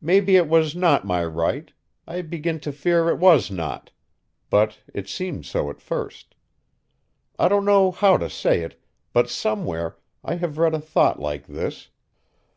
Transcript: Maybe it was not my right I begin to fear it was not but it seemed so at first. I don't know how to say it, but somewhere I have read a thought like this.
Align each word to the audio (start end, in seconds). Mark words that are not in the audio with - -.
Maybe 0.00 0.36
it 0.36 0.46
was 0.48 0.76
not 0.76 1.04
my 1.04 1.24
right 1.24 1.72
I 2.06 2.22
begin 2.22 2.60
to 2.60 2.70
fear 2.70 3.08
it 3.08 3.18
was 3.18 3.50
not 3.50 3.90
but 4.48 4.78
it 4.94 5.08
seemed 5.08 5.44
so 5.44 5.70
at 5.70 5.80
first. 5.80 6.36
I 7.36 7.48
don't 7.48 7.64
know 7.64 7.90
how 7.90 8.16
to 8.16 8.30
say 8.30 8.60
it, 8.60 8.80
but 9.12 9.28
somewhere 9.28 9.96
I 10.22 10.36
have 10.36 10.56
read 10.58 10.74
a 10.74 10.80
thought 10.80 11.18
like 11.18 11.48
this. 11.48 11.88